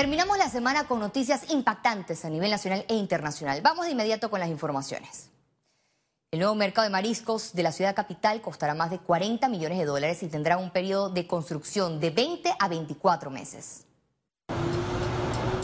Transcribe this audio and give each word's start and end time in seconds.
Terminamos 0.00 0.38
la 0.38 0.48
semana 0.48 0.84
con 0.84 0.98
noticias 0.98 1.50
impactantes 1.50 2.24
a 2.24 2.30
nivel 2.30 2.50
nacional 2.50 2.86
e 2.88 2.94
internacional. 2.94 3.60
Vamos 3.60 3.84
de 3.84 3.92
inmediato 3.92 4.30
con 4.30 4.40
las 4.40 4.48
informaciones. 4.48 5.28
El 6.30 6.38
nuevo 6.38 6.54
mercado 6.54 6.86
de 6.86 6.90
mariscos 6.90 7.52
de 7.52 7.62
la 7.62 7.70
ciudad 7.70 7.94
capital 7.94 8.40
costará 8.40 8.72
más 8.72 8.88
de 8.90 8.98
40 8.98 9.46
millones 9.50 9.76
de 9.76 9.84
dólares 9.84 10.22
y 10.22 10.28
tendrá 10.28 10.56
un 10.56 10.70
periodo 10.70 11.10
de 11.10 11.26
construcción 11.26 12.00
de 12.00 12.08
20 12.08 12.50
a 12.58 12.68
24 12.68 13.30
meses. 13.30 13.84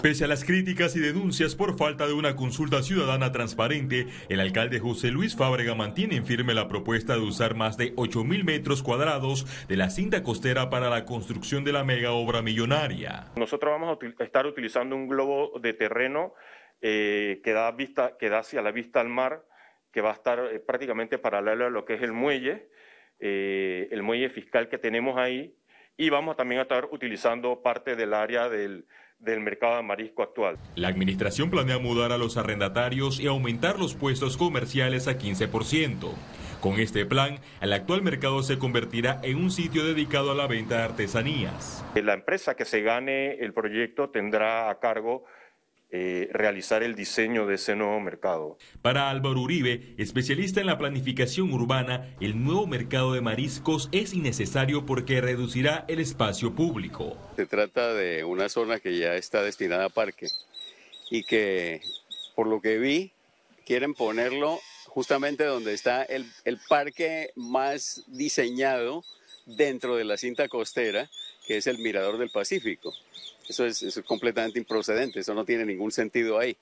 Pese 0.07 0.25
a 0.25 0.29
las 0.29 0.45
críticas 0.45 0.95
y 0.95 1.01
denuncias 1.01 1.57
por 1.57 1.77
falta 1.77 2.07
de 2.07 2.13
una 2.13 2.37
consulta 2.37 2.81
ciudadana 2.81 3.33
transparente, 3.33 4.07
el 4.29 4.39
alcalde 4.39 4.79
José 4.79 5.11
Luis 5.11 5.35
Fábrega 5.35 5.75
mantiene 5.75 6.15
en 6.15 6.25
firme 6.25 6.55
la 6.55 6.69
propuesta 6.69 7.15
de 7.15 7.23
usar 7.23 7.57
más 7.57 7.77
de 7.77 7.93
8.000 7.97 8.45
metros 8.45 8.85
cuadrados 8.85 9.67
de 9.67 9.77
la 9.77 9.91
cinta 9.91 10.23
costera 10.23 10.71
para 10.71 10.91
la 10.91 11.07
construcción 11.07 11.65
de 11.65 11.73
la 11.73 11.83
mega 11.83 12.13
obra 12.13 12.41
millonaria. 12.41 13.33
Nosotros 13.35 13.73
vamos 13.73 13.99
a 14.01 14.23
estar 14.23 14.47
utilizando 14.47 14.95
un 14.95 15.09
globo 15.09 15.59
de 15.59 15.73
terreno 15.73 16.35
eh, 16.81 17.41
que, 17.43 17.53
da 17.53 17.73
vista, 17.73 18.17
que 18.17 18.31
da 18.31 18.39
hacia 18.39 18.63
la 18.63 18.71
vista 18.71 19.01
al 19.01 19.09
mar, 19.09 19.45
que 19.91 20.03
va 20.03 20.11
a 20.11 20.15
estar 20.15 20.39
eh, 20.39 20.61
prácticamente 20.61 21.19
paralelo 21.19 21.67
a 21.67 21.71
lo 21.71 21.85
que 21.85 21.95
es 21.95 22.03
el 22.03 22.13
muelle, 22.13 22.69
eh, 23.19 23.89
el 23.91 24.05
muelle 24.05 24.31
fiscal 24.31 24.69
que 24.69 24.79
tenemos 24.79 25.19
ahí, 25.19 25.57
y 25.97 26.11
vamos 26.11 26.37
también 26.37 26.61
a 26.61 26.63
estar 26.63 26.89
utilizando 26.91 27.63
parte 27.63 27.97
del 27.97 28.15
área 28.15 28.49
del 28.49 28.87
del 29.19 29.41
mercado 29.41 29.77
de 29.77 29.83
marisco 29.83 30.23
actual. 30.23 30.59
La 30.75 30.89
administración 30.89 31.51
planea 31.51 31.79
mudar 31.79 32.13
a 32.13 32.19
los 32.19 32.37
arrendatarios 32.37 33.21
y 33.21 33.27
aumentar 33.27 33.79
los 33.79 33.95
puestos 33.95 34.37
comerciales 34.37 35.09
a 35.09 35.19
15%. 35.19 36.13
Con 36.61 36.75
este 36.81 37.07
plan, 37.07 37.39
el 37.61 37.73
actual 37.73 38.03
mercado 38.03 38.43
se 38.43 38.59
convertirá 38.59 39.21
en 39.23 39.37
un 39.37 39.51
sitio 39.51 39.85
dedicado 39.85 40.33
a 40.33 40.35
la 40.35 40.47
venta 40.47 40.79
de 40.79 40.83
artesanías. 40.83 41.85
La 41.95 42.15
empresa 42.15 42.57
que 42.57 42.65
se 42.65 42.83
gane 42.83 43.35
el 43.35 43.53
proyecto 43.53 44.11
tendrá 44.11 44.71
a 44.71 44.79
cargo 44.81 45.25
eh, 45.99 46.29
realizar 46.31 46.83
el 46.83 46.95
diseño 46.95 47.47
de 47.47 47.55
ese 47.55 47.75
nuevo 47.75 47.99
mercado. 48.01 48.59
Para 48.83 49.09
Álvaro 49.09 49.41
Uribe, 49.41 49.95
especialista 49.97 50.61
en 50.61 50.67
la 50.67 50.77
planificación 50.77 51.51
urbana, 51.55 52.15
el 52.21 52.45
nuevo 52.45 52.67
mercado 52.67 53.15
de 53.15 53.23
mariscos 53.23 53.89
es 53.93 54.13
innecesario 54.13 54.85
porque 54.85 55.23
reducirá 55.23 55.87
el 55.89 56.01
espacio 56.01 56.55
público. 56.55 57.17
Se 57.37 57.47
trata 57.47 57.95
de 57.95 58.25
una 58.25 58.51
zona 58.51 58.79
que 58.79 58.99
ya 58.99 59.15
está 59.15 59.43
destinada 59.43 59.87
a 59.87 59.89
parque 59.89 60.29
y 61.11 61.25
que, 61.25 61.81
por 62.35 62.47
lo 62.47 62.61
que 62.61 62.77
vi, 62.77 63.13
quieren 63.65 63.95
ponerlo 63.95 64.61
justamente 64.89 65.45
donde 65.45 65.73
está 65.73 66.03
el, 66.03 66.31
el 66.45 66.59
parque 66.69 67.31
más 67.37 68.05
diseñado 68.09 69.03
dentro 69.47 69.97
de 69.97 70.05
la 70.05 70.19
cinta 70.19 70.47
costera, 70.49 71.09
que 71.47 71.57
es 71.57 71.67
el 71.67 71.79
Mirador 71.79 72.19
del 72.19 72.29
Pacífico. 72.29 72.93
Eso 73.49 73.65
es, 73.65 74.01
completamente 74.07 74.59
improcedente, 74.59 75.21
eso 75.21 75.35
no 75.35 75.45
tiene 75.45 75.65
ningún 75.65 75.93
sentido 75.93 76.39
ahí. 76.39 76.57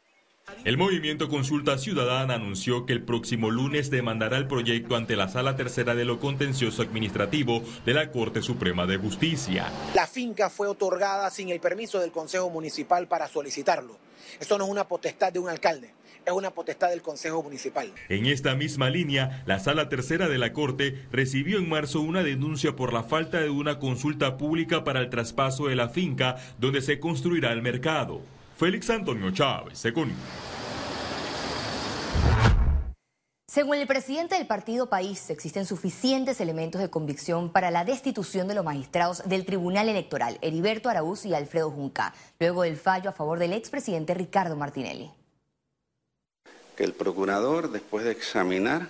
El 0.65 0.77
movimiento 0.77 1.31
Consulta 1.31 1.79
Ciudadana 1.79 2.35
anunció 2.35 2.85
que 2.85 2.93
el 2.93 3.03
próximo 3.03 3.51
lunes 3.51 3.91
demandará 3.91 4.37
el 4.37 4.47
proyecto 4.47 4.95
ante 4.95 5.17
la 5.17 5.29
Sala 5.29 5.57
Tercera 5.57 5.95
de 5.95 6.05
lo 6.05 6.21
Contencioso 6.21 6.83
Administrativo 6.83 7.63
de 7.87 7.95
la 7.95 8.13
Corte 8.13 8.43
Suprema 8.43 8.87
de 8.87 8.99
Justicia. 8.99 9.73
La 9.95 10.07
finca 10.07 10.51
fue 10.51 10.69
otorgada 10.69 11.31
sin 11.31 11.49
el 11.49 11.61
permiso 11.61 11.99
del 11.99 12.13
Consejo 12.13 12.51
Municipal 12.51 13.09
para 13.09 13.27
solicitarlo. 13.27 13.97
Esto 14.39 14.59
no 14.59 14.65
es 14.65 14.71
una 14.71 14.87
potestad 14.87 15.33
de 15.33 15.39
un 15.39 15.49
alcalde 15.49 15.93
es 16.27 16.33
una 16.33 16.51
potestad 16.51 16.91
del 16.91 17.03
Consejo 17.03 17.43
Municipal. 17.43 17.93
En 18.09 18.27
esta 18.27 18.55
misma 18.55 18.91
línea, 18.91 19.43
la 19.47 19.59
Sala 19.59 19.89
Tercera 19.89 20.29
de 20.29 20.39
la 20.39 20.53
Corte 20.53 21.07
recibió 21.11 21.59
en 21.59 21.69
marzo 21.69 22.01
una 22.01 22.23
denuncia 22.23 22.77
por 22.77 22.93
la 22.93 23.03
falta 23.03 23.41
de 23.41 23.51
una 23.51 23.79
consulta 23.79 24.37
pública 24.37 24.85
para 24.85 25.01
el 25.01 25.11
traspaso 25.11 25.67
de 25.67 25.77
la 25.77 25.89
finca 25.89 26.37
donde 26.59 26.83
se 26.83 27.01
construirá 27.01 27.53
el 27.53 27.63
mercado. 27.63 28.21
Félix 28.57 28.91
Antonio 28.91 29.31
Chávez, 29.31 29.79
según. 29.79 30.13
Según 33.49 33.77
el 33.77 33.87
presidente 33.87 34.35
del 34.35 34.49
partido 34.49 34.89
País, 34.89 35.31
existen 35.31 35.65
suficientes 35.65 36.41
elementos 36.41 36.81
de 36.81 36.91
convicción 36.91 37.53
para 37.53 37.71
la 37.71 37.85
destitución 37.85 38.49
de 38.49 38.55
los 38.55 38.65
magistrados 38.65 39.23
del 39.29 39.45
Tribunal 39.45 39.89
Electoral, 39.89 40.39
Heriberto 40.43 40.89
Araúz 40.89 41.25
y 41.25 41.35
Alfredo 41.35 41.71
Junca, 41.71 42.15
luego 42.41 42.63
del 42.63 42.77
fallo 42.77 43.11
a 43.11 43.13
favor 43.13 43.39
del 43.39 43.53
expresidente 43.53 44.15
Ricardo 44.15 44.57
Martinelli 44.57 45.13
que 46.77 46.85
el 46.85 46.93
procurador, 46.93 47.71
después 47.71 48.05
de 48.05 48.13
examinar, 48.13 48.89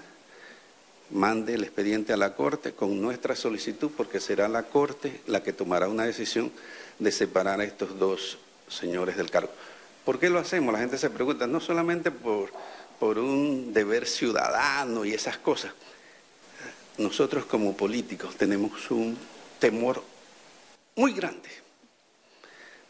mande 1.11 1.55
el 1.55 1.65
expediente 1.65 2.13
a 2.13 2.17
la 2.17 2.35
Corte 2.35 2.73
con 2.73 3.01
nuestra 3.01 3.37
solicitud, 3.37 3.91
porque 3.97 4.21
será 4.21 4.49
la 4.49 4.65
Corte 4.65 5.21
la 5.27 5.43
que 5.43 5.53
tomará 5.53 5.89
una 5.89 6.05
decisión 6.05 6.51
de 6.99 7.13
separar 7.13 7.61
a 7.61 7.65
estos 7.65 7.99
dos 7.99 8.39
señores 8.69 9.17
del 9.17 9.31
cargo. 9.31 9.51
¿Por 10.05 10.19
qué 10.19 10.31
lo 10.31 10.39
hacemos? 10.39 10.73
La 10.73 10.81
gente 10.81 10.99
se 10.99 11.11
pregunta, 11.11 11.47
no 11.47 11.61
solamente 11.61 12.11
por, 12.11 12.51
por 12.99 13.19
un 13.19 13.73
deber 13.73 14.07
ciudadano 14.07 15.05
y 15.05 15.13
esas 15.13 15.39
cosas. 15.39 15.73
Nosotros 16.99 17.45
como 17.47 17.77
políticos 17.77 18.37
tenemos 18.37 18.91
un 18.91 19.17
temor 19.59 20.03
muy 20.97 21.13
grande 21.13 21.49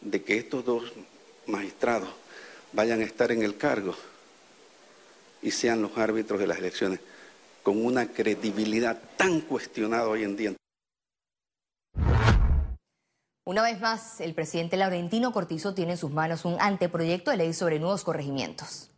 de 0.01 0.23
que 0.23 0.37
estos 0.37 0.65
dos 0.65 0.93
magistrados 1.47 2.11
vayan 2.73 3.01
a 3.01 3.05
estar 3.05 3.33
en 3.33 3.43
el 3.43 3.57
cargo 3.57 3.95
y 5.45 5.51
sean 5.51 5.83
los 5.83 5.97
árbitros 5.97 6.41
de 6.41 6.47
las 6.47 6.59
elecciones 6.59 7.01
con 7.63 7.85
una 7.85 8.09
credibilidad 8.09 8.99
tan 9.17 9.41
cuestionada 9.43 10.09
hoy 10.09 10.25
en 10.25 10.37
día. 10.37 10.53
Una 13.47 13.63
vez 13.63 13.79
más, 13.81 14.21
el 14.21 14.35
presidente 14.35 14.79
Laurentino 14.79 15.33
Cortizo 15.33 15.75
tiene 15.75 15.93
en 15.93 15.99
sus 15.99 16.11
manos 16.11 16.47
un 16.47 16.57
anteproyecto 16.61 17.31
de 17.31 17.37
ley 17.37 17.53
sobre 17.53 17.79
nuevos 17.79 18.03
corregimientos. 18.03 18.91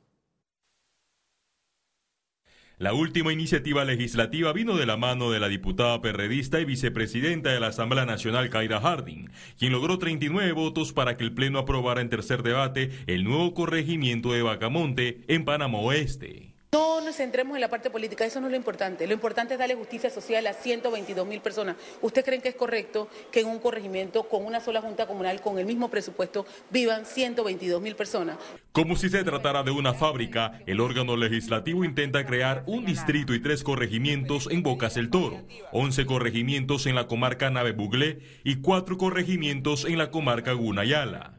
La 2.78 2.92
última 2.92 3.32
iniciativa 3.32 3.86
legislativa 3.86 4.52
vino 4.52 4.76
de 4.76 4.84
la 4.84 4.98
mano 4.98 5.30
de 5.30 5.40
la 5.40 5.48
diputada 5.48 6.02
perredista 6.02 6.60
y 6.60 6.66
vicepresidenta 6.66 7.50
de 7.50 7.58
la 7.58 7.68
Asamblea 7.68 8.04
Nacional, 8.04 8.50
Kaira 8.50 8.82
Harding, 8.82 9.30
quien 9.58 9.72
logró 9.72 9.98
39 9.98 10.52
votos 10.52 10.92
para 10.92 11.16
que 11.16 11.24
el 11.24 11.32
Pleno 11.32 11.58
aprobara 11.58 12.02
en 12.02 12.10
tercer 12.10 12.42
debate 12.42 12.90
el 13.06 13.24
nuevo 13.24 13.54
corregimiento 13.54 14.30
de 14.34 14.42
Bacamonte 14.42 15.22
en 15.26 15.46
Panamá 15.46 15.78
Oeste. 15.78 16.55
No 16.76 17.00
nos 17.00 17.16
centremos 17.16 17.56
en 17.56 17.62
la 17.62 17.70
parte 17.70 17.88
política, 17.88 18.26
eso 18.26 18.38
no 18.38 18.48
es 18.48 18.50
lo 18.50 18.56
importante. 18.58 19.06
Lo 19.06 19.14
importante 19.14 19.54
es 19.54 19.58
darle 19.58 19.74
justicia 19.74 20.10
social 20.10 20.46
a 20.46 20.52
122 20.52 21.26
mil 21.26 21.40
personas. 21.40 21.74
¿Usted 22.02 22.22
creen 22.22 22.42
que 22.42 22.50
es 22.50 22.54
correcto 22.54 23.08
que 23.32 23.40
en 23.40 23.46
un 23.46 23.60
corregimiento 23.60 24.24
con 24.24 24.44
una 24.44 24.60
sola 24.60 24.82
junta 24.82 25.06
comunal, 25.06 25.40
con 25.40 25.58
el 25.58 25.64
mismo 25.64 25.88
presupuesto, 25.88 26.44
vivan 26.68 27.06
122 27.06 27.80
mil 27.80 27.96
personas? 27.96 28.36
Como 28.72 28.94
si 28.94 29.08
se 29.08 29.24
tratara 29.24 29.62
de 29.62 29.70
una 29.70 29.94
fábrica, 29.94 30.60
el 30.66 30.80
órgano 30.80 31.16
legislativo 31.16 31.82
intenta 31.82 32.26
crear 32.26 32.62
un 32.66 32.84
distrito 32.84 33.32
y 33.32 33.40
tres 33.40 33.64
corregimientos 33.64 34.46
en 34.50 34.62
Bocas 34.62 34.96
del 34.96 35.08
Toro, 35.08 35.46
11 35.72 36.04
corregimientos 36.04 36.84
en 36.84 36.94
la 36.94 37.06
comarca 37.06 37.48
Nave 37.48 37.72
Buglé 37.72 38.18
y 38.44 38.56
cuatro 38.56 38.98
corregimientos 38.98 39.86
en 39.86 39.96
la 39.96 40.10
comarca 40.10 40.52
Gunayala 40.52 41.35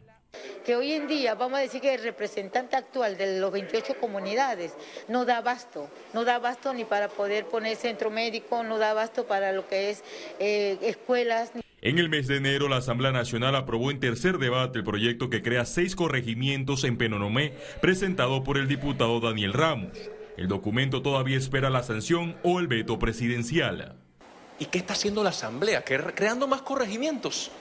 que 0.68 0.76
hoy 0.76 0.92
en 0.92 1.08
día, 1.08 1.34
vamos 1.34 1.60
a 1.60 1.62
decir 1.62 1.80
que 1.80 1.94
el 1.94 2.04
representante 2.04 2.76
actual 2.76 3.18
de 3.18 3.40
los 3.40 3.54
28 3.54 4.02
comunidades 4.02 4.74
no 5.08 5.24
da 5.24 5.38
abasto, 5.38 5.90
no 6.14 6.26
da 6.26 6.36
abasto 6.36 6.74
ni 6.74 6.84
para 6.84 7.08
poder 7.08 7.46
poner 7.46 7.78
centro 7.78 8.12
médico, 8.12 8.64
no 8.64 8.78
da 8.78 8.92
abasto 8.92 9.26
para 9.26 9.54
lo 9.54 9.66
que 9.66 9.92
es 9.92 10.04
eh, 10.40 10.78
escuelas. 10.82 11.54
En 11.82 12.00
el 12.00 12.10
mes 12.10 12.28
de 12.28 12.36
enero, 12.36 12.68
la 12.68 12.78
Asamblea 12.78 13.14
Nacional 13.14 13.56
aprobó 13.56 13.92
en 13.92 14.02
tercer 14.02 14.40
debate 14.40 14.80
el 14.80 14.84
proyecto 14.84 15.30
que 15.30 15.42
crea 15.42 15.64
seis 15.64 15.96
corregimientos 15.96 16.84
en 16.84 16.98
Penonomé, 16.98 17.54
presentado 17.80 18.44
por 18.44 18.58
el 18.58 18.68
diputado 18.68 19.22
Daniel 19.22 19.54
Ramos. 19.54 19.98
El 20.36 20.50
documento 20.50 21.02
todavía 21.02 21.38
espera 21.38 21.70
la 21.70 21.84
sanción 21.84 22.36
o 22.44 22.60
el 22.60 22.68
veto 22.68 23.00
presidencial. 23.00 23.96
¿Y 24.60 24.66
qué 24.66 24.80
está 24.80 24.94
haciendo 24.94 25.24
la 25.24 25.30
Asamblea? 25.30 25.86
Creando 25.86 26.46
más 26.46 26.62
corregimientos. 26.62 27.52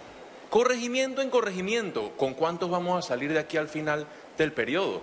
Corregimiento 0.50 1.22
en 1.22 1.30
corregimiento, 1.30 2.12
¿con 2.16 2.34
cuántos 2.34 2.70
vamos 2.70 2.98
a 2.98 3.06
salir 3.06 3.32
de 3.32 3.38
aquí 3.38 3.56
al 3.56 3.68
final 3.68 4.06
del 4.38 4.52
periodo? 4.52 5.02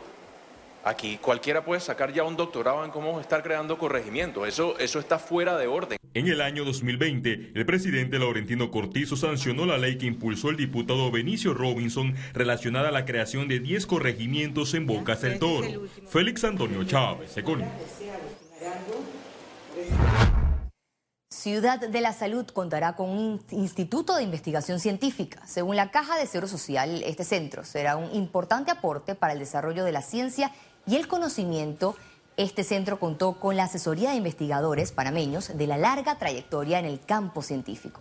Aquí 0.86 1.18
cualquiera 1.18 1.64
puede 1.64 1.80
sacar 1.80 2.12
ya 2.14 2.24
un 2.24 2.36
doctorado 2.36 2.84
en 2.84 2.92
cómo 2.92 3.20
estar 3.20 3.44
creando 3.44 3.78
corregimiento. 3.78 4.46
Eso, 4.46 4.78
eso 4.80 5.00
está 5.00 5.20
fuera 5.20 5.58
de 5.58 5.68
orden. 5.68 5.98
En 6.14 6.28
el 6.28 6.42
año 6.42 6.64
2020, 6.66 7.52
el 7.56 7.66
presidente 7.66 8.20
Laurentino 8.20 8.70
Cortizo 8.70 9.16
sancionó 9.16 9.66
la 9.66 9.78
ley 9.78 9.98
que 9.98 10.06
impulsó 10.06 10.50
el 10.50 10.58
diputado 10.58 11.10
Benicio 11.10 11.54
Robinson 11.54 12.16
relacionada 12.34 12.90
a 12.90 12.92
la 12.92 13.06
creación 13.06 13.48
de 13.48 13.60
10 13.60 13.86
corregimientos 13.86 14.74
en 14.74 14.86
Bocas 14.86 15.22
del 15.22 15.40
Toro. 15.40 15.88
Félix 16.08 16.44
Antonio 16.44 16.84
Chávez, 16.84 17.36
Econi. 17.38 17.64
Ciudad 21.44 21.78
de 21.78 22.00
la 22.00 22.14
Salud 22.14 22.46
contará 22.46 22.96
con 22.96 23.10
un 23.10 23.44
instituto 23.52 24.16
de 24.16 24.24
investigación 24.24 24.80
científica. 24.80 25.46
Según 25.46 25.76
la 25.76 25.92
Caja 25.92 26.18
de 26.18 26.26
Seguro 26.26 26.48
Social, 26.48 27.04
este 27.04 27.26
centro 27.26 27.66
será 27.66 27.98
un 27.98 28.16
importante 28.16 28.72
aporte 28.72 29.14
para 29.14 29.34
el 29.34 29.40
desarrollo 29.40 29.84
de 29.84 29.92
la 29.92 30.02
ciencia 30.02 30.54
y 30.88 30.96
el 30.96 31.10
conocimiento. 31.10 31.98
Este 32.38 32.64
centro 32.64 32.98
contó 32.98 33.42
con 33.42 33.58
la 33.58 33.66
asesoría 33.66 34.12
de 34.12 34.16
investigadores 34.16 34.94
panameños 34.94 35.58
de 35.58 35.68
la 35.68 35.76
larga 35.76 36.18
trayectoria 36.18 36.80
en 36.80 36.86
el 36.86 37.02
campo 37.02 37.42
científico. 37.42 38.00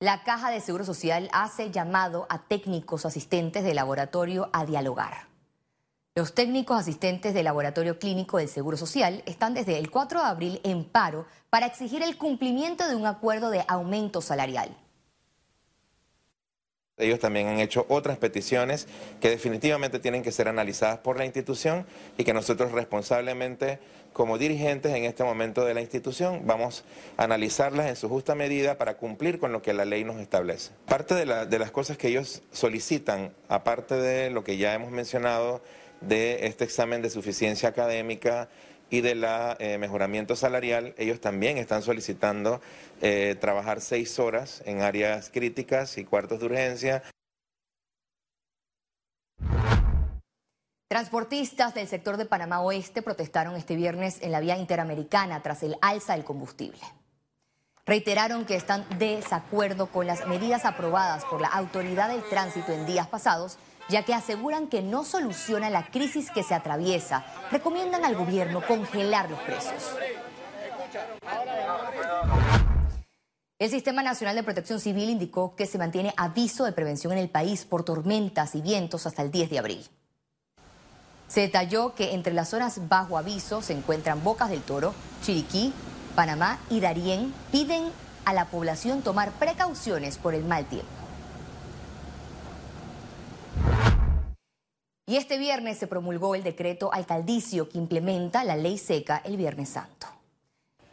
La 0.00 0.22
Caja 0.24 0.50
de 0.50 0.62
Seguro 0.62 0.86
Social 0.86 1.28
hace 1.34 1.70
llamado 1.70 2.26
a 2.30 2.38
técnicos 2.38 3.04
asistentes 3.04 3.62
de 3.62 3.74
laboratorio 3.74 4.48
a 4.54 4.64
dialogar. 4.64 5.31
Los 6.14 6.34
técnicos 6.34 6.78
asistentes 6.78 7.32
del 7.32 7.44
Laboratorio 7.44 7.98
Clínico 7.98 8.36
del 8.36 8.48
Seguro 8.48 8.76
Social 8.76 9.22
están 9.24 9.54
desde 9.54 9.78
el 9.78 9.90
4 9.90 10.20
de 10.20 10.26
abril 10.26 10.60
en 10.62 10.84
paro 10.84 11.26
para 11.48 11.64
exigir 11.64 12.02
el 12.02 12.18
cumplimiento 12.18 12.86
de 12.86 12.96
un 12.96 13.06
acuerdo 13.06 13.48
de 13.48 13.64
aumento 13.66 14.20
salarial. 14.20 14.76
Ellos 16.98 17.18
también 17.18 17.48
han 17.48 17.58
hecho 17.60 17.86
otras 17.88 18.18
peticiones 18.18 18.86
que 19.22 19.30
definitivamente 19.30 19.98
tienen 20.00 20.22
que 20.22 20.32
ser 20.32 20.48
analizadas 20.48 20.98
por 20.98 21.16
la 21.16 21.24
institución 21.24 21.86
y 22.18 22.24
que 22.24 22.34
nosotros 22.34 22.72
responsablemente, 22.72 23.78
como 24.12 24.36
dirigentes 24.36 24.94
en 24.94 25.04
este 25.04 25.24
momento 25.24 25.64
de 25.64 25.72
la 25.72 25.80
institución, 25.80 26.42
vamos 26.44 26.84
a 27.16 27.24
analizarlas 27.24 27.88
en 27.88 27.96
su 27.96 28.10
justa 28.10 28.34
medida 28.34 28.76
para 28.76 28.98
cumplir 28.98 29.38
con 29.38 29.50
lo 29.50 29.62
que 29.62 29.72
la 29.72 29.86
ley 29.86 30.04
nos 30.04 30.20
establece. 30.20 30.72
Parte 30.84 31.14
de, 31.14 31.58
las 31.58 31.70
cosas 31.70 31.96
que 31.96 32.08
ellos 32.08 32.42
solicitan, 32.52 33.32
aparte 33.48 33.94
de 33.94 34.28
lo 34.28 34.44
que 34.44 34.58
ya 34.58 34.74
hemos 34.74 34.90
mencionado, 34.90 35.62
de 36.08 36.46
este 36.46 36.64
examen 36.64 37.02
de 37.02 37.10
suficiencia 37.10 37.68
académica, 37.68 38.48
y 38.92 39.00
del 39.00 39.24
eh, 39.58 39.78
mejoramiento 39.78 40.36
salarial, 40.36 40.94
ellos 40.98 41.18
también 41.18 41.56
están 41.56 41.80
solicitando 41.80 42.60
eh, 43.00 43.36
trabajar 43.40 43.80
seis 43.80 44.18
horas 44.18 44.62
en 44.66 44.82
áreas 44.82 45.30
críticas 45.30 45.96
y 45.96 46.04
cuartos 46.04 46.40
de 46.40 46.46
urgencia. 46.46 47.02
Transportistas 50.88 51.72
del 51.72 51.88
sector 51.88 52.18
de 52.18 52.26
Panamá 52.26 52.60
Oeste 52.60 53.00
protestaron 53.00 53.56
este 53.56 53.76
viernes 53.76 54.18
en 54.20 54.30
la 54.30 54.40
vía 54.40 54.58
interamericana 54.58 55.42
tras 55.42 55.62
el 55.62 55.78
alza 55.80 56.12
del 56.12 56.24
combustible. 56.24 56.82
Reiteraron 57.86 58.44
que 58.44 58.56
están 58.56 58.84
desacuerdo 58.98 59.86
con 59.86 60.06
las 60.06 60.26
medidas 60.26 60.66
aprobadas 60.66 61.24
por 61.24 61.40
la 61.40 61.48
Autoridad 61.48 62.10
del 62.10 62.22
Tránsito 62.28 62.72
en 62.72 62.84
días 62.84 63.08
pasados 63.08 63.56
ya 63.92 64.04
que 64.04 64.14
aseguran 64.14 64.68
que 64.68 64.80
no 64.80 65.04
soluciona 65.04 65.68
la 65.68 65.86
crisis 65.88 66.30
que 66.30 66.42
se 66.42 66.54
atraviesa. 66.54 67.26
Recomiendan 67.50 68.06
al 68.06 68.16
gobierno 68.16 68.66
congelar 68.66 69.30
los 69.30 69.38
precios. 69.40 69.82
El 73.58 73.70
Sistema 73.70 74.02
Nacional 74.02 74.34
de 74.34 74.42
Protección 74.42 74.80
Civil 74.80 75.10
indicó 75.10 75.54
que 75.54 75.66
se 75.66 75.78
mantiene 75.78 76.14
aviso 76.16 76.64
de 76.64 76.72
prevención 76.72 77.12
en 77.12 77.18
el 77.18 77.28
país 77.28 77.66
por 77.66 77.84
tormentas 77.84 78.54
y 78.54 78.62
vientos 78.62 79.06
hasta 79.06 79.22
el 79.22 79.30
10 79.30 79.50
de 79.50 79.58
abril. 79.58 79.88
Se 81.28 81.42
detalló 81.42 81.94
que 81.94 82.14
entre 82.14 82.32
las 82.32 82.48
zonas 82.48 82.88
bajo 82.88 83.18
aviso 83.18 83.60
se 83.60 83.74
encuentran 83.74 84.24
Bocas 84.24 84.48
del 84.48 84.62
Toro, 84.62 84.94
Chiriquí, 85.22 85.72
Panamá 86.16 86.58
y 86.70 86.80
Darién. 86.80 87.32
Piden 87.52 87.90
a 88.24 88.32
la 88.32 88.46
población 88.46 89.02
tomar 89.02 89.32
precauciones 89.32 90.16
por 90.16 90.34
el 90.34 90.44
mal 90.44 90.64
tiempo. 90.64 91.01
Y 95.12 95.18
este 95.18 95.36
viernes 95.36 95.76
se 95.76 95.86
promulgó 95.86 96.34
el 96.34 96.42
decreto 96.42 96.90
alcaldicio 96.90 97.68
que 97.68 97.76
implementa 97.76 98.44
la 98.44 98.56
ley 98.56 98.78
seca 98.78 99.20
el 99.26 99.36
Viernes 99.36 99.68
Santo. 99.68 100.06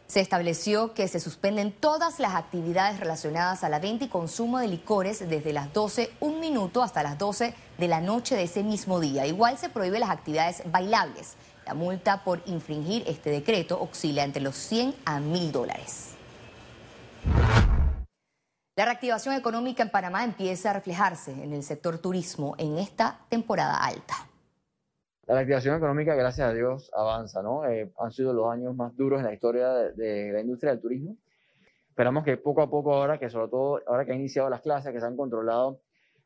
Se 0.08 0.20
estableció 0.20 0.92
que 0.92 1.08
se 1.08 1.20
suspenden 1.20 1.72
todas 1.72 2.20
las 2.20 2.34
actividades 2.34 3.00
relacionadas 3.00 3.64
a 3.64 3.70
la 3.70 3.78
venta 3.78 4.04
y 4.04 4.08
consumo 4.08 4.58
de 4.58 4.68
licores 4.68 5.26
desde 5.26 5.54
las 5.54 5.72
12, 5.72 6.10
un 6.20 6.38
minuto 6.38 6.82
hasta 6.82 7.02
las 7.02 7.16
12 7.16 7.54
de 7.78 7.88
la 7.88 8.02
noche 8.02 8.36
de 8.36 8.42
ese 8.42 8.62
mismo 8.62 9.00
día. 9.00 9.24
Igual 9.24 9.56
se 9.56 9.70
prohíbe 9.70 9.98
las 9.98 10.10
actividades 10.10 10.64
bailables. 10.70 11.36
La 11.64 11.72
multa 11.72 12.22
por 12.22 12.42
infringir 12.44 13.04
este 13.06 13.30
decreto 13.30 13.80
oscila 13.80 14.22
entre 14.24 14.42
los 14.42 14.54
100 14.54 14.96
a 15.06 15.18
1000 15.18 15.50
dólares. 15.50 16.19
La 18.80 18.86
reactivación 18.86 19.34
económica 19.34 19.82
en 19.82 19.90
Panamá 19.90 20.24
empieza 20.24 20.70
a 20.70 20.72
reflejarse 20.72 21.32
en 21.32 21.52
el 21.52 21.62
sector 21.62 21.98
turismo 21.98 22.54
en 22.56 22.78
esta 22.78 23.26
temporada 23.28 23.76
alta. 23.76 24.14
La 25.26 25.34
reactivación 25.34 25.76
económica, 25.76 26.14
gracias 26.14 26.48
a 26.48 26.54
Dios, 26.54 26.90
avanza, 26.96 27.42
¿no? 27.42 27.66
Eh, 27.66 27.92
han 27.98 28.10
sido 28.10 28.32
los 28.32 28.50
años 28.50 28.74
más 28.74 28.96
duros 28.96 29.20
en 29.20 29.26
la 29.26 29.34
historia 29.34 29.68
de, 29.68 30.32
la 30.32 30.40
industria 30.40 30.72
del 30.72 30.80
turismo. 30.80 31.18
Esperamos 31.90 32.24
que 32.24 32.38
poco 32.38 32.62
a 32.62 32.70
poco 32.70 32.94
ahora, 32.94 33.18
que 33.18 33.28
sobre 33.28 33.48
todo 33.48 33.82
ahora 33.86 34.06
que 34.06 34.12
han 34.12 34.20
iniciado 34.20 34.48
las 34.48 34.62
clases, 34.62 34.94
que 34.94 35.00
se 35.00 35.04
han 35.04 35.14
controlado 35.14 35.82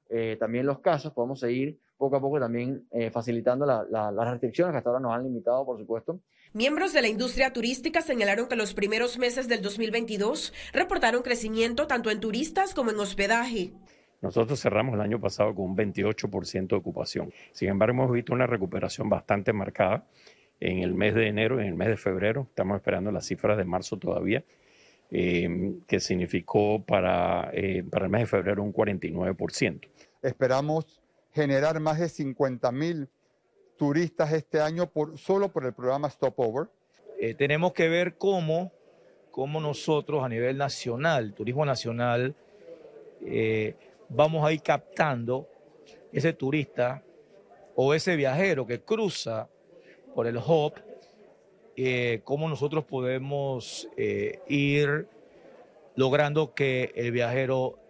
eh, 0.09 0.37
también 0.39 0.65
los 0.65 0.79
casos, 0.79 1.13
podemos 1.13 1.41
seguir 1.41 1.81
poco 1.97 2.17
a 2.17 2.21
poco 2.21 2.41
también 2.41 2.87
eh, 2.91 3.11
facilitando 3.11 3.65
las 3.67 4.31
restricciones 4.31 4.73
que 4.73 4.79
hasta 4.79 4.91
ahora 4.91 5.01
nos 5.01 5.13
han 5.13 5.25
limitado, 5.25 5.65
por 5.65 5.79
supuesto, 5.79 6.21
Miembros 6.57 6.93
de 6.93 7.03
la 7.03 7.09
industria 7.09 7.53
turística 7.53 8.01
señalaron 8.01 8.47
que 8.47 8.55
los 8.55 8.75
primeros 8.75 9.19
meses 9.19 9.49
del 9.49 9.61
2022 9.61 10.53
reportaron 10.73 11.23
crecimiento 11.23 11.89
tanto 11.89 12.13
en 12.13 12.21
turistas 12.21 12.75
como 12.75 12.93
en 12.93 13.01
hospedaje. 13.01 13.73
Nosotros 14.23 14.61
cerramos 14.61 14.95
el 14.95 15.01
año 15.01 15.21
pasado 15.21 15.53
con 15.53 15.65
un 15.65 15.77
28% 15.77 16.69
de 16.69 16.77
ocupación. 16.77 17.33
Sin 17.51 17.71
embargo, 17.71 17.95
hemos 17.95 18.13
visto 18.13 18.33
una 18.33 18.47
recuperación 18.47 19.09
bastante 19.09 19.53
marcada 19.53 20.07
en 20.61 20.79
el 20.79 20.95
mes 20.95 21.17
de 21.17 21.27
enero 21.27 21.59
y 21.59 21.63
en 21.63 21.71
el 21.71 21.75
mes 21.75 21.89
de 21.89 21.97
febrero. 21.97 22.47
Estamos 22.49 22.77
esperando 22.77 23.11
las 23.11 23.27
cifras 23.27 23.59
de 23.59 23.65
marzo 23.65 23.99
todavía, 23.99 24.45
eh, 25.11 25.75
que 25.89 25.99
significó 25.99 26.85
para, 26.85 27.51
eh, 27.53 27.83
para 27.83 28.05
el 28.05 28.13
mes 28.13 28.21
de 28.21 28.27
febrero 28.27 28.63
un 28.63 28.73
49%. 28.73 29.89
Esperamos 30.23 31.03
generar 31.35 31.81
más 31.81 31.99
de 31.99 32.09
50 32.09 32.71
mil 32.73 33.09
turistas 33.77 34.33
este 34.33 34.61
año 34.61 34.89
por, 34.89 35.19
solo 35.19 35.51
por 35.51 35.65
el 35.67 35.73
programa 35.73 36.09
Stopover. 36.09 36.69
Eh, 37.19 37.35
tenemos 37.35 37.73
que 37.73 37.89
ver 37.89 38.17
cómo, 38.17 38.73
cómo 39.31 39.61
nosotros 39.61 40.23
a 40.23 40.29
nivel 40.29 40.57
nacional, 40.57 41.35
turismo 41.35 41.67
nacional, 41.67 42.37
eh, 43.27 43.75
vamos 44.09 44.47
a 44.47 44.53
ir 44.53 44.63
captando 44.63 45.49
ese 46.13 46.33
turista 46.33 47.03
o 47.75 47.95
ese 47.95 48.15
viajero 48.15 48.65
que 48.67 48.81
cruza 48.83 49.49
por 50.15 50.29
el 50.29 50.37
hub, 50.37 50.75
eh, 51.77 52.21
cómo 52.23 52.49
nosotros 52.49 52.85
podemos 52.85 53.89
ir 53.97 55.09
logrando 55.97 56.55
que 56.55 56.93
el 56.95 57.11
viajero 57.11 57.81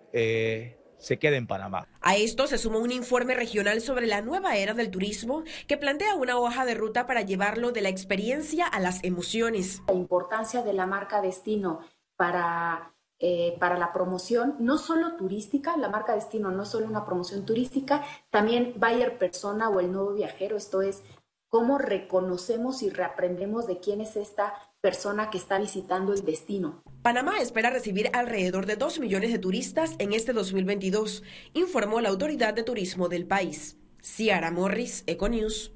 se 0.98 1.18
quede 1.18 1.36
en 1.36 1.46
Panamá. 1.46 1.86
A 2.00 2.16
esto 2.16 2.46
se 2.46 2.58
sumó 2.58 2.78
un 2.78 2.92
informe 2.92 3.34
regional 3.34 3.80
sobre 3.80 4.06
la 4.06 4.22
nueva 4.22 4.56
era 4.56 4.74
del 4.74 4.90
turismo 4.90 5.42
que 5.66 5.76
plantea 5.76 6.14
una 6.14 6.38
hoja 6.38 6.64
de 6.64 6.74
ruta 6.74 7.06
para 7.06 7.22
llevarlo 7.22 7.72
de 7.72 7.82
la 7.82 7.88
experiencia 7.88 8.66
a 8.66 8.80
las 8.80 9.02
emociones. 9.04 9.82
La 9.86 9.94
importancia 9.94 10.62
de 10.62 10.72
la 10.72 10.86
marca 10.86 11.20
destino 11.20 11.80
para, 12.16 12.94
eh, 13.18 13.56
para 13.58 13.78
la 13.78 13.92
promoción, 13.92 14.56
no 14.60 14.78
solo 14.78 15.16
turística, 15.16 15.76
la 15.76 15.88
marca 15.88 16.14
destino 16.14 16.50
no 16.50 16.64
solo 16.64 16.86
una 16.86 17.04
promoción 17.04 17.44
turística, 17.44 18.04
también 18.30 18.74
buyer 18.76 19.18
persona 19.18 19.68
o 19.68 19.80
el 19.80 19.92
nuevo 19.92 20.14
viajero, 20.14 20.56
esto 20.56 20.82
es 20.82 21.02
cómo 21.48 21.78
reconocemos 21.78 22.82
y 22.82 22.90
reaprendemos 22.90 23.66
de 23.66 23.78
quién 23.78 24.00
es 24.00 24.16
esta 24.16 24.54
persona 24.84 25.30
que 25.30 25.38
está 25.38 25.58
visitando 25.58 26.12
el 26.12 26.26
destino. 26.26 26.82
Panamá 27.00 27.38
espera 27.40 27.70
recibir 27.70 28.10
alrededor 28.12 28.66
de 28.66 28.76
2 28.76 29.00
millones 29.00 29.32
de 29.32 29.38
turistas 29.38 29.94
en 29.98 30.12
este 30.12 30.34
2022, 30.34 31.22
informó 31.54 32.02
la 32.02 32.10
autoridad 32.10 32.52
de 32.52 32.64
turismo 32.64 33.08
del 33.08 33.26
país. 33.26 33.78
Ciara 34.02 34.50
Morris, 34.50 35.02
Econews. 35.06 35.72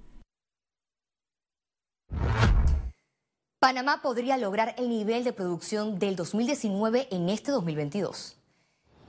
Panamá 3.58 4.02
podría 4.02 4.36
lograr 4.36 4.74
el 4.76 4.90
nivel 4.90 5.24
de 5.24 5.32
producción 5.32 5.98
del 5.98 6.14
2019 6.14 7.08
en 7.10 7.30
este 7.30 7.50
2022. 7.50 8.36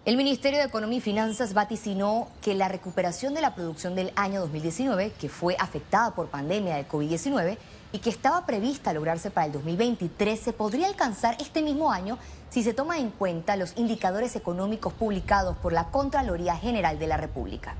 El 0.06 0.16
Ministerio 0.16 0.60
de 0.60 0.66
Economía 0.66 1.00
y 1.00 1.02
Finanzas 1.02 1.54
vaticinó 1.54 2.30
que 2.42 2.56
la 2.56 2.70
recuperación 2.70 3.34
de 3.34 3.42
la 3.42 3.54
producción 3.54 3.96
del 3.96 4.14
año 4.16 4.40
2019, 4.40 5.12
que 5.20 5.28
fue 5.28 5.58
afectada 5.60 6.16
por 6.16 6.30
pandemia 6.30 6.78
de 6.78 6.88
COVID-19, 6.88 7.58
y 7.92 8.00
que 8.00 8.10
estaba 8.10 8.46
prevista 8.46 8.94
lograrse 8.94 9.32
para 9.32 9.48
el 9.48 9.52
2023 9.54 10.40
se 10.40 10.54
podría 10.54 10.88
alcanzar 10.88 11.36
este 11.40 11.62
mismo 11.62 11.92
año 11.92 12.18
si 12.50 12.64
se 12.64 12.74
toma 12.74 13.00
en 13.00 13.12
cuenta 13.12 13.56
los 13.56 13.78
indicadores 13.78 14.36
económicos 14.36 14.94
publicados 14.94 15.58
por 15.58 15.74
la 15.74 15.92
Contraloría 15.92 16.56
General 16.56 17.00
de 17.00 17.08
la 17.08 17.18
República. 17.18 17.76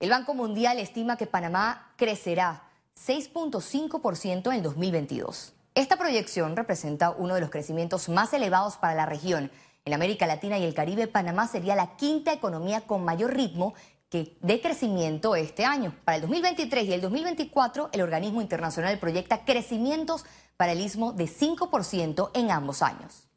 El 0.00 0.10
Banco 0.10 0.32
Mundial 0.34 0.78
estima 0.78 1.16
que 1.16 1.26
Panamá 1.26 1.92
crecerá 1.96 2.62
6.5% 2.96 4.46
en 4.46 4.52
el 4.52 4.62
2022. 4.62 5.54
Esta 5.74 5.96
proyección 5.96 6.56
representa 6.56 7.10
uno 7.10 7.34
de 7.34 7.40
los 7.40 7.50
crecimientos 7.50 8.08
más 8.08 8.32
elevados 8.32 8.76
para 8.76 8.94
la 8.94 9.06
región. 9.06 9.50
En 9.84 9.94
América 9.94 10.26
Latina 10.26 10.58
y 10.58 10.64
el 10.64 10.74
Caribe, 10.74 11.08
Panamá 11.08 11.46
sería 11.46 11.76
la 11.76 11.96
quinta 11.96 12.32
economía 12.32 12.82
con 12.82 13.04
mayor 13.04 13.34
ritmo 13.34 13.74
que 14.10 14.36
de 14.40 14.60
crecimiento 14.60 15.36
este 15.36 15.64
año. 15.64 15.94
Para 16.04 16.16
el 16.16 16.22
2023 16.22 16.88
y 16.88 16.92
el 16.92 17.00
2024, 17.00 17.90
el 17.92 18.00
organismo 18.00 18.40
internacional 18.40 18.98
proyecta 18.98 19.44
crecimientos 19.44 20.24
para 20.56 20.72
el 20.72 20.80
istmo 20.80 21.12
de 21.12 21.24
5% 21.24 22.30
en 22.34 22.50
ambos 22.50 22.82
años. 22.82 23.28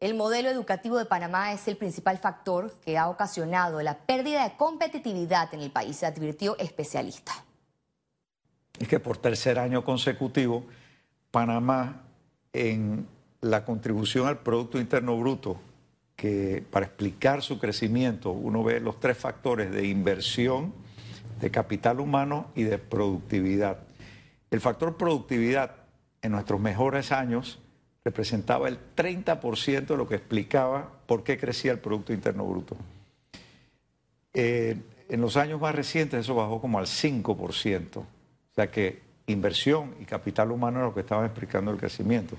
El 0.00 0.14
modelo 0.14 0.48
educativo 0.48 0.96
de 0.96 1.06
Panamá 1.06 1.52
es 1.52 1.66
el 1.66 1.76
principal 1.76 2.18
factor 2.18 2.72
que 2.84 2.96
ha 2.96 3.08
ocasionado 3.08 3.82
la 3.82 3.98
pérdida 3.98 4.44
de 4.44 4.56
competitividad 4.56 5.52
en 5.52 5.60
el 5.60 5.72
país, 5.72 6.04
advirtió 6.04 6.56
especialista. 6.58 7.32
Es 8.78 8.86
que 8.86 9.00
por 9.00 9.16
tercer 9.16 9.58
año 9.58 9.84
consecutivo, 9.84 10.64
Panamá 11.32 12.02
en 12.52 13.08
la 13.40 13.64
contribución 13.64 14.28
al 14.28 14.38
Producto 14.38 14.78
Interno 14.78 15.18
Bruto, 15.18 15.58
que 16.18 16.64
para 16.72 16.86
explicar 16.86 17.42
su 17.42 17.60
crecimiento 17.60 18.32
uno 18.32 18.64
ve 18.64 18.80
los 18.80 18.98
tres 18.98 19.16
factores 19.16 19.70
de 19.70 19.86
inversión, 19.86 20.74
de 21.40 21.48
capital 21.52 22.00
humano 22.00 22.48
y 22.56 22.64
de 22.64 22.76
productividad. 22.76 23.78
El 24.50 24.60
factor 24.60 24.96
productividad 24.96 25.76
en 26.20 26.32
nuestros 26.32 26.60
mejores 26.60 27.12
años 27.12 27.60
representaba 28.04 28.66
el 28.66 28.80
30% 28.96 29.86
de 29.86 29.96
lo 29.96 30.08
que 30.08 30.16
explicaba 30.16 30.90
por 31.06 31.22
qué 31.22 31.38
crecía 31.38 31.70
el 31.70 31.78
Producto 31.78 32.12
Interno 32.12 32.44
Bruto. 32.44 32.76
Eh, 34.34 34.76
en 35.08 35.20
los 35.20 35.36
años 35.36 35.60
más 35.60 35.72
recientes 35.72 36.18
eso 36.18 36.34
bajó 36.34 36.60
como 36.60 36.80
al 36.80 36.86
5%. 36.86 37.96
O 37.96 38.06
sea 38.56 38.68
que 38.72 39.02
inversión 39.28 39.94
y 40.00 40.04
capital 40.04 40.50
humano 40.50 40.80
es 40.80 40.86
lo 40.86 40.94
que 40.94 41.00
estaban 41.00 41.26
explicando 41.26 41.70
el 41.70 41.78
crecimiento. 41.78 42.36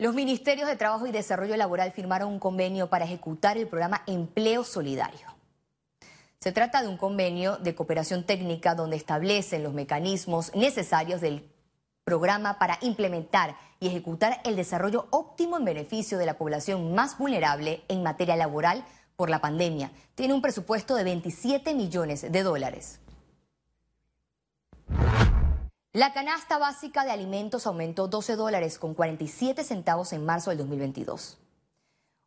Los 0.00 0.14
ministerios 0.14 0.66
de 0.66 0.76
Trabajo 0.76 1.06
y 1.06 1.12
Desarrollo 1.12 1.58
Laboral 1.58 1.92
firmaron 1.92 2.32
un 2.32 2.38
convenio 2.38 2.88
para 2.88 3.04
ejecutar 3.04 3.58
el 3.58 3.68
programa 3.68 4.02
Empleo 4.06 4.64
Solidario. 4.64 5.26
Se 6.38 6.52
trata 6.52 6.80
de 6.80 6.88
un 6.88 6.96
convenio 6.96 7.58
de 7.58 7.74
cooperación 7.74 8.24
técnica 8.24 8.74
donde 8.74 8.96
establecen 8.96 9.62
los 9.62 9.74
mecanismos 9.74 10.54
necesarios 10.54 11.20
del 11.20 11.46
programa 12.02 12.58
para 12.58 12.78
implementar 12.80 13.58
y 13.78 13.88
ejecutar 13.88 14.40
el 14.44 14.56
desarrollo 14.56 15.06
óptimo 15.10 15.58
en 15.58 15.66
beneficio 15.66 16.16
de 16.16 16.24
la 16.24 16.38
población 16.38 16.94
más 16.94 17.18
vulnerable 17.18 17.82
en 17.88 18.02
materia 18.02 18.36
laboral 18.36 18.86
por 19.16 19.28
la 19.28 19.42
pandemia. 19.42 19.92
Tiene 20.14 20.32
un 20.32 20.40
presupuesto 20.40 20.94
de 20.94 21.04
27 21.04 21.74
millones 21.74 22.32
de 22.32 22.42
dólares. 22.42 23.00
La 25.92 26.12
canasta 26.12 26.56
básica 26.56 27.04
de 27.04 27.10
alimentos 27.10 27.66
aumentó 27.66 28.06
12 28.06 28.36
dólares 28.36 28.78
con 28.78 28.94
47 28.94 29.64
centavos 29.64 30.12
en 30.12 30.24
marzo 30.24 30.50
del 30.50 30.58
2022. 30.58 31.38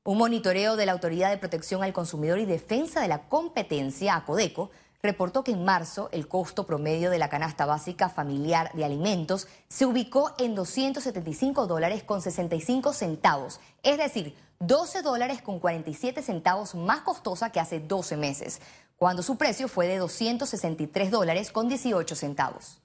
Un 0.03 0.17
monitoreo 0.17 0.75
de 0.75 0.85
la 0.85 0.91
Autoridad 0.91 1.29
de 1.29 1.37
Protección 1.37 1.81
al 1.81 1.93
Consumidor 1.93 2.39
y 2.39 2.45
Defensa 2.45 2.99
de 2.99 3.07
la 3.07 3.29
Competencia, 3.29 4.17
ACODECO, 4.17 4.69
reportó 5.01 5.45
que 5.45 5.53
en 5.53 5.63
marzo 5.63 6.09
el 6.11 6.27
costo 6.27 6.65
promedio 6.65 7.09
de 7.09 7.19
la 7.19 7.29
canasta 7.29 7.65
básica 7.65 8.09
familiar 8.09 8.69
de 8.73 8.83
alimentos 8.83 9.47
se 9.69 9.85
ubicó 9.85 10.33
en 10.39 10.55
275 10.55 11.65
dólares 11.65 12.03
con 12.03 12.21
65 12.21 12.91
centavos, 12.91 13.61
es 13.81 13.97
decir, 13.97 14.35
12 14.59 15.03
dólares 15.03 15.41
con 15.41 15.59
47 15.59 16.21
centavos 16.21 16.75
más 16.75 16.99
costosa 17.03 17.49
que 17.49 17.61
hace 17.61 17.79
12 17.79 18.17
meses, 18.17 18.59
cuando 18.97 19.23
su 19.23 19.37
precio 19.37 19.69
fue 19.69 19.87
de 19.87 19.99
263 19.99 21.11
dólares 21.11 21.49
con 21.49 21.69
18 21.69 22.13
centavos. 22.13 22.82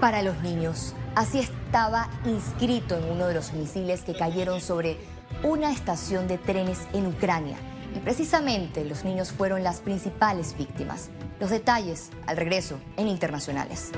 Para 0.00 0.22
los 0.22 0.40
niños, 0.42 0.94
así 1.14 1.38
estaba 1.38 2.08
inscrito 2.24 2.96
en 2.96 3.04
uno 3.04 3.26
de 3.26 3.34
los 3.34 3.52
misiles 3.52 4.02
que 4.02 4.16
cayeron 4.16 4.60
sobre 4.60 4.98
una 5.44 5.70
estación 5.70 6.26
de 6.26 6.38
trenes 6.38 6.88
en 6.92 7.06
Ucrania. 7.06 7.56
Y 7.94 8.00
precisamente 8.00 8.84
los 8.84 9.04
niños 9.04 9.30
fueron 9.30 9.62
las 9.62 9.80
principales 9.80 10.56
víctimas. 10.56 11.10
Los 11.38 11.50
detalles 11.50 12.10
al 12.26 12.36
regreso 12.36 12.80
en 12.96 13.06
Internacionales. 13.06 13.92